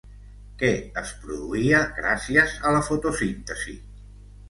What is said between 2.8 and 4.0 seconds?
fotosíntesi?